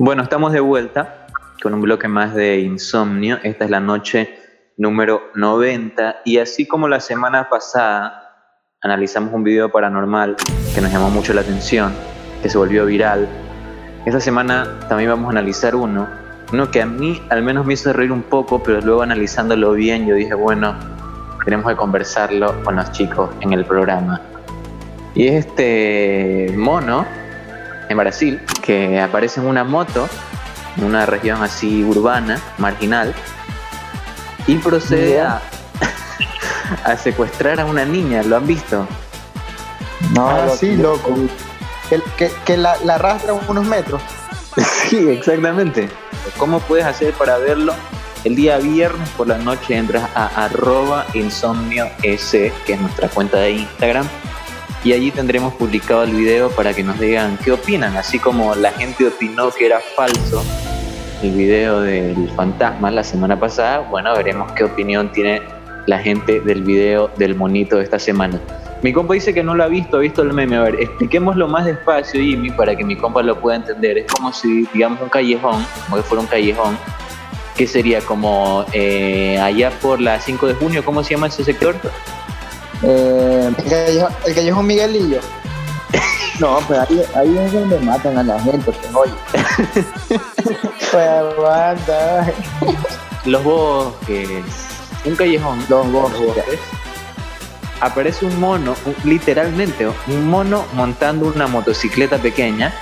[0.00, 1.26] Bueno, estamos de vuelta
[1.60, 3.40] con un bloque más de insomnio.
[3.42, 4.32] Esta es la noche
[4.76, 10.36] número 90 y así como la semana pasada analizamos un video paranormal
[10.72, 11.92] que nos llamó mucho la atención,
[12.40, 13.28] que se volvió viral,
[14.06, 16.08] esta semana también vamos a analizar uno,
[16.52, 20.06] uno que a mí al menos me hizo reír un poco, pero luego analizándolo bien
[20.06, 20.76] yo dije, bueno,
[21.44, 24.20] tenemos que conversarlo con los chicos en el programa.
[25.16, 27.04] Y es este mono
[27.88, 30.06] en Brasil que aparece en una moto
[30.76, 33.14] en una región así urbana, marginal,
[34.46, 35.40] y procede a,
[36.84, 38.86] a, secuestrar a una niña, ¿lo han visto?
[40.14, 41.14] No, ah, sí, loco.
[42.18, 44.02] Que, que, la, arrastra unos metros.
[44.88, 45.88] sí, exactamente.
[46.36, 47.74] ¿Cómo puedes hacer para verlo?
[48.24, 53.38] El día viernes por la noche entras a arroba insomnio S, que es nuestra cuenta
[53.38, 54.06] de Instagram,
[54.84, 58.72] y allí tendremos publicado el video para que nos digan qué opinan, así como la
[58.72, 60.44] gente opinó que era falso
[61.22, 65.42] el video del fantasma la semana pasada, bueno, veremos qué opinión tiene
[65.86, 68.40] la gente del video del monito esta semana.
[68.82, 70.56] Mi compa dice que no lo ha visto, ha visto el meme.
[70.56, 73.98] A ver, expliquémoslo más despacio, Jimmy, para que mi compa lo pueda entender.
[73.98, 76.78] Es como si, digamos, un callejón, como que fuera un callejón,
[77.56, 81.74] que sería como eh, allá por la 5 de junio, ¿cómo se llama ese sector?
[82.82, 83.50] Eh,
[84.26, 85.20] el, callejón, Miguelillo.
[86.38, 89.12] No, pues ahí, ahí, es donde matan a la gente, pues, oye.
[90.92, 92.32] pues aguanta.
[93.24, 94.44] Los bosques.
[95.04, 95.58] Un callejón.
[95.68, 96.60] Los bosques.
[97.80, 102.72] Aparece un mono, literalmente, un mono montando una motocicleta pequeña.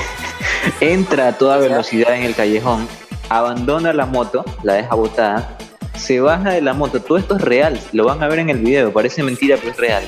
[0.80, 2.86] entra a toda velocidad en el callejón,
[3.30, 5.56] abandona la moto, la deja botada
[5.96, 8.58] se baja de la moto, todo esto es real, lo van a ver en el
[8.58, 10.02] video, parece mentira pero es real,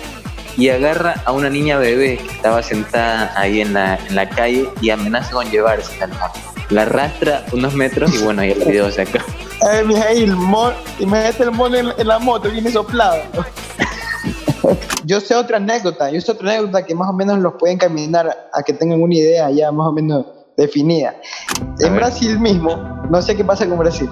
[0.57, 4.69] y agarra a una niña bebé que estaba sentada ahí en la, en la calle
[4.81, 6.41] y amenaza con llevarse la moto.
[6.71, 9.25] La arrastra unos metros y bueno, ahí el video se acaba.
[9.73, 10.37] Eh, Mijail,
[10.99, 13.23] imagínate el mono en, la moto, viene soplado.
[15.07, 18.49] yo sé otra anécdota, yo sé otra anécdota que más o menos los pueden caminar
[18.53, 20.27] a que tengan una idea ya más o menos
[20.59, 21.17] definida.
[21.81, 22.77] En Brasil mismo,
[23.11, 24.11] no sé qué pasa con Brasil,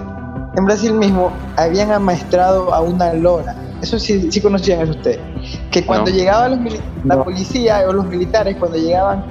[0.55, 3.55] en Brasil mismo habían amaestrado a una lora.
[3.81, 5.19] Eso sí, sí conocían eso ustedes.
[5.71, 6.49] Que cuando llegaba
[7.03, 9.23] la policía o los militares, cuando llegaban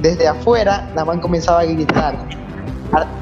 [0.00, 2.16] desde afuera, la man comenzaba a gritar,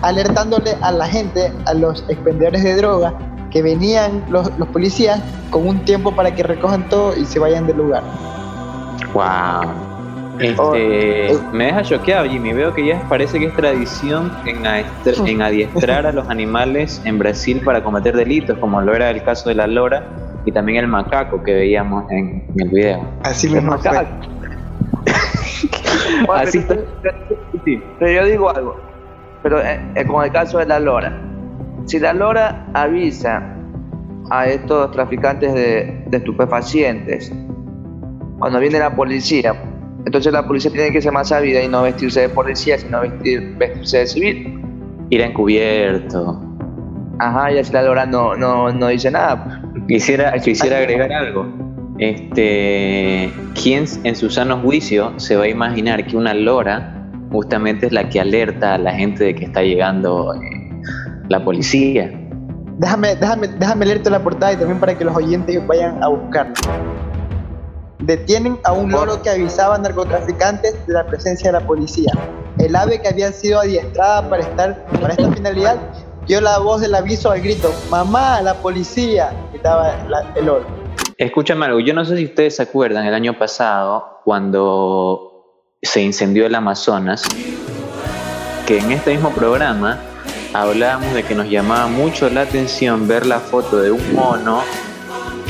[0.02, 3.14] alertándole a la gente, a los expendedores de droga,
[3.50, 7.66] que venían los, los policías con un tiempo para que recojan todo y se vayan
[7.66, 8.04] del lugar.
[9.12, 9.89] ¡Wow!
[10.40, 12.52] Este, me deja choqueado, Jimmy.
[12.52, 14.64] Veo que ya parece que es tradición en,
[15.26, 19.48] en adiestrar a los animales en Brasil para cometer delitos, como lo era el caso
[19.48, 20.04] de la lora
[20.44, 23.06] y también el macaco que veíamos en, el video.
[23.22, 23.72] Así mismo.
[23.72, 24.08] Macaco.
[26.34, 26.66] Así
[27.98, 28.80] Pero yo digo algo,
[29.42, 31.18] pero eh, eh, como el caso de la lora.
[31.86, 33.56] Si la lora avisa
[34.30, 37.32] a estos traficantes de, de estupefacientes,
[38.38, 39.54] cuando viene la policía,
[40.06, 43.54] entonces la policía tiene que ser más sabida y no vestirse de policía, sino vestir,
[43.58, 44.60] vestirse de civil.
[45.10, 46.40] Ir encubierto.
[47.18, 49.62] Ajá, y así la Lora no, no, no dice nada.
[49.88, 51.46] Quisiera, quisiera agregar algo.
[51.98, 56.96] Este, ¿Quién en su sano juicio se va a imaginar que una lora
[57.30, 60.38] justamente es la que alerta a la gente de que está llegando eh,
[61.28, 62.10] la policía?
[62.78, 66.54] Déjame, déjame, déjame leerte la portada y también para que los oyentes vayan a buscarla
[68.10, 72.12] detienen a un loro que avisaba a narcotraficantes de la presencia de la policía.
[72.58, 75.76] El ave que había sido adiestrada para, estar, para esta finalidad
[76.26, 79.94] dio la voz del aviso al grito, mamá, la policía, gritaba
[80.34, 80.66] el loro.
[81.16, 86.46] Escúchame algo, yo no sé si ustedes se acuerdan el año pasado cuando se incendió
[86.46, 87.22] el Amazonas,
[88.66, 90.00] que en este mismo programa
[90.52, 94.62] hablábamos de que nos llamaba mucho la atención ver la foto de un mono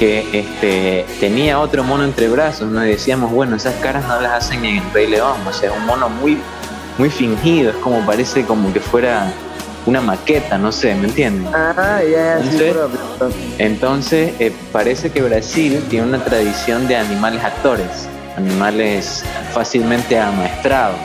[0.00, 2.80] que este, tenía otro mono entre brazos, ¿no?
[2.80, 5.84] decíamos, bueno, esas caras no las hacen en el Rey León, o sea, es un
[5.84, 6.38] mono muy,
[6.96, 9.30] muy fingido, es como parece como que fuera
[9.84, 11.52] una maqueta, no sé, ¿me entienden?
[11.54, 12.76] Ah, ya, entonces,
[13.58, 18.08] entonces eh, parece que Brasil tiene una tradición de animales actores,
[18.38, 19.22] animales
[19.52, 20.98] fácilmente amaestrados.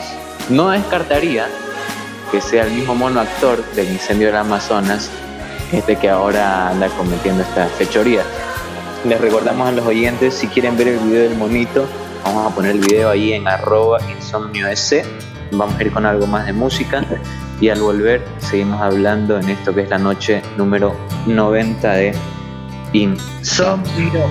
[0.50, 1.48] No descartaría
[2.32, 5.10] que sea el mismo mono actor del incendio del Amazonas
[5.74, 8.24] este que ahora anda cometiendo esta fechoría.
[9.08, 11.88] Les recordamos a los oyentes, si quieren ver el video del monito,
[12.24, 14.68] vamos a poner el video ahí en arroba insomnio
[15.52, 17.06] Vamos a ir con algo más de música
[17.62, 20.96] y al volver seguimos hablando en esto que es la noche número
[21.28, 22.16] 90 de
[22.94, 24.24] Insomnio.